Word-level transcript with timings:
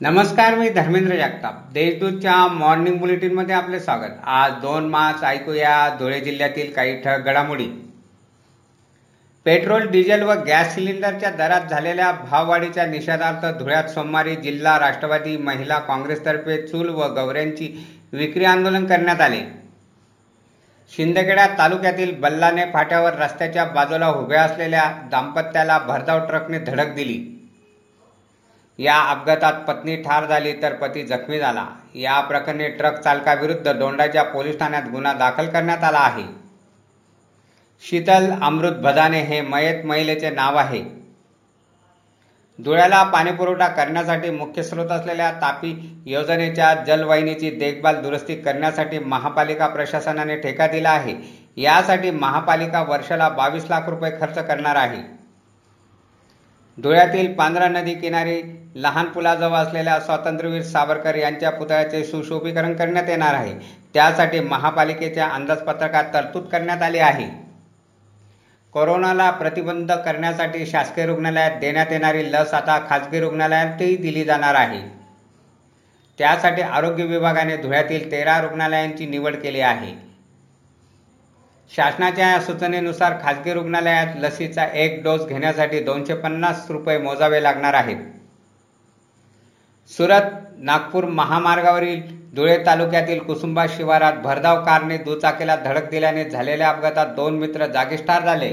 नमस्कार 0.00 0.54
मी 0.54 0.68
धर्मेंद्र 0.68 1.16
जगताप. 1.16 1.72
देशदूतच्या 1.72 2.46
मॉर्निंग 2.46 2.96
बुलेटिनमध्ये 2.98 3.54
आपले 3.54 3.80
स्वागत. 3.80 4.12
आज 4.24 4.52
दोन 4.52 4.88
मार्च 4.88 5.24
ऐकूया 5.24 5.96
धुळे 5.98 6.20
जिल्ह्यातील 6.20 6.72
काही 6.72 7.02
ठळक 7.02 7.24
घडामोडी. 7.24 7.64
पेट्रोल 9.44 9.86
डिझेल 9.90 10.22
व 10.22 10.32
गॅस 10.32 10.74
सिलेंडरच्या 10.74 11.30
दरात 11.30 11.60
झालेल्या 11.70 12.12
भाववाढीच्या 12.12 12.86
निषेधार्थ 12.86 13.58
धुळ्यात 13.58 13.84
सोमवारी 13.84 14.36
जिल्हा 14.36 14.78
राष्ट्रवादी 14.78 15.36
महिला 15.36 15.78
काँग्रेसतर्फे 15.78 16.66
चूल 16.66 16.88
व 16.88 17.06
गवऱ्यांची 17.06 17.86
विक्री 18.12 18.44
आंदोलन 18.44 18.86
करण्यात 18.86 19.20
आले. 19.20 19.40
शिंदखेडा 20.96 21.46
तालुक्यातील 21.46 22.20
बल्लाने 22.20 22.64
फाट्यावर 22.72 23.12
रस्त्याच्या 23.14 23.64
बाजूला 23.64 24.08
उभ्या 24.08 24.42
असलेल्या 24.42 24.92
दाम्पत्याला 25.10 25.78
भरधाव 25.78 26.26
ट्रकने 26.26 26.58
धडक 26.58 26.94
दिली. 26.94 27.39
या 28.80 29.00
अपघातात 29.00 29.52
पत्नी 29.52 29.96
ठार 29.96 30.26
झाली 30.26 30.52
तर 30.62 30.72
पती 30.72 31.02
जखमी 31.02 31.38
झाला. 31.38 31.66
या 31.94 32.20
प्रकरणी 32.20 32.68
ट्रक 32.68 33.00
चालकाविरुद्ध 33.00 33.72
दोंडाच्या 33.72 34.22
पोलीस 34.22 34.58
ठाण्यात 34.58 34.82
गुन्हा 34.92 35.12
दाखल 35.12 35.46
करण्यात 35.46 35.84
आला 35.84 35.98
आहे. 35.98 36.22
शीतल 37.82 38.32
अमृत 38.42 38.72
भदाने 38.72 39.20
हे 39.20 39.40
मयत 39.40 39.86
महिलेचे 39.86 40.30
नाव 40.30 40.56
आहे. 40.56 41.00
धुळ्याला 42.58 43.02
पाणीपुरवठा 43.02 43.68
करण्यासाठी 43.68 44.30
मुख्य 44.30 44.62
स्रोत 44.62 44.90
असलेल्या 44.90 45.32
तापी 45.32 46.02
योजनेच्या 46.06 46.74
जलवाहिनीची 46.74 47.50
देखभाल 47.50 48.02
दुरुस्ती 48.02 48.34
करण्यासाठी 48.34 48.98
महापालिका 48.98 49.66
प्रशासनाने 49.66 50.36
ठेका 50.36 50.66
दिला 50.66 50.90
आहे. 50.90 51.14
यासाठी 51.56 52.10
महापालिका 52.10 52.82
वर्षाला 52.82 53.28
बावीस 53.28 53.64
लाख 53.70 53.88
रुपये 53.88 54.10
खर्च 54.20 54.38
करणार 54.38 54.76
आहे. 54.76 55.19
धुळ्यातील 56.78 57.32
पांढरा 57.34 57.68
नदी 57.68 57.94
किनारी 57.94 58.42
लहान 58.74 59.06
पुलाजवळ 59.06 59.56
असलेल्या 59.56 60.00
स्वातंत्र्यवीर 60.00 60.62
सावरकर 60.62 61.14
यांच्या 61.14 61.50
पुतळ्याचे 61.50 62.04
सुशोभीकरण 62.04 62.74
करण्यात 62.74 63.08
येणार 63.08 63.34
आहे. 63.34 63.54
त्यासाठी 63.94 64.40
महापालिकेच्या 64.40 65.26
अंदाजपत्रकात 65.26 66.04
तरतूद 66.14 66.44
करण्यात 66.44 66.82
आली 66.82 66.98
आहे. 66.98 67.28
कोरोनाला 68.72 69.30
प्रतिबंध 69.30 69.92
करण्यासाठी 69.92 70.66
शासकीय 70.66 71.06
रुग्णालयात 71.06 71.50
देण्यात 71.60 71.86
येणारी 71.90 72.32
लस 72.32 72.54
आता 72.54 72.86
खाजगी 72.90 73.20
रुग्णालयातही 73.20 73.96
दिली 73.96 74.24
जाणार 74.24 74.54
आहे. 74.54 74.80
त्यासाठी 76.18 76.62
आरोग्य 76.62 77.04
विभागाने 77.04 77.56
धुळ्यातील 77.56 78.10
तेरा 78.10 78.40
रुग्णालयांची 78.40 79.06
निवड 79.06 79.36
केली 79.36 79.60
आहे. 79.60 80.09
शासनाच्या 81.76 82.40
सूचनेनुसार 82.40 83.12
खाजगी 83.22 83.52
रुग्णालयात 83.52 84.06
लसीचा 84.16 84.64
एक 84.64 85.02
डोस 85.02 85.26
घेण्यासाठी 85.26 85.80
दोनशे 85.80 86.14
पन्नास 86.14 86.70
रुपये 86.70 86.98
मोजावे 86.98 87.42
लागणार 87.42 87.74
आहेत. 87.74 87.96
सुरत 89.90 90.22
नागपूर 90.58 91.04
महामार्गावरील 91.04 92.00
धुळे 92.34 92.66
तालुक्यातील 92.66 93.18
कुसुंबा 93.18 93.66
शिवारात 93.66 94.12
भरधाव 94.12 94.64
कारने 94.64 94.96
दुचाकीला 94.98 95.56
धडक 95.56 95.90
दिल्याने 95.90 96.24
झालेल्या 96.30 96.68
अपघातात 96.68 97.06
दोन 97.06 97.38
मित्र 97.38 97.66
जागीच 97.66 98.06
ठार 98.06 98.24
झाले. 98.24 98.50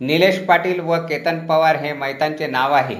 निलेश 0.00 0.38
पाटील 0.38 0.80
व 0.80 0.96
केतन 0.96 1.46
पवार 1.46 1.76
हे 1.76 1.92
मैतांचे 1.92 2.46
नाव 2.46 2.72
आहे. 2.72 2.96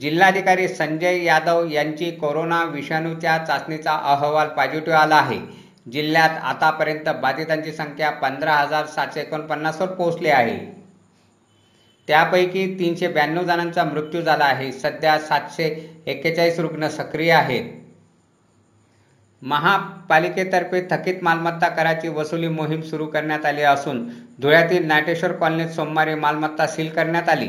जिल्हाधिकारी 0.00 0.68
संजय 0.68 1.24
यादव 1.24 1.66
यांची 1.70 2.10
कोरोना 2.10 2.64
विषाणूच्या 2.64 3.38
चाचणीचा 3.38 3.92
अहवाल 3.92 4.48
पॉझिटिव्ह 4.48 4.98
आला 4.98 5.16
आहे. 5.16 5.65
जिल्ह्यात 5.92 6.30
आतापर्यंत 6.42 7.08
बाधितांची 7.08 7.72
संख्या 7.72 8.10
पंधरा 8.10 8.54
हजार 8.54 8.86
सातशे 8.86 9.20
एकोणपन्नासवर 9.20 9.88
पोहोचली 9.88 10.28
आहे. 10.28 10.58
त्यापैकी 12.08 12.78
तीनशे 12.78 13.08
ब्याण्णव 13.08 13.42
जणांचा 13.42 13.84
मृत्यू 13.84 14.22
झाला 14.22 14.44
आहे. 14.44 14.72
सध्या 14.72 15.18
सातशे 15.18 15.64
एक्केचाळीस 16.06 16.58
रुग्ण 16.58 16.88
सक्रिय 16.88 17.32
आहेत. 17.32 17.72
महापालिकेतर्फे 19.42 20.80
थकीत 20.90 21.22
मालमत्ता 21.22 21.68
कराची 21.68 22.08
वसुली 22.08 22.48
मोहीम 22.48 22.80
सुरू 22.80 23.06
करण्यात 23.06 23.46
आली 23.46 23.62
असून 23.62 24.08
धुळ्यातील 24.40 24.86
नाटेश्वर 24.86 25.32
कॉलनीत 25.32 25.68
सोमवारी 25.68 26.14
मालमत्ता 26.14 26.66
सील 26.66 26.88
करण्यात 26.90 27.28
आली. 27.28 27.48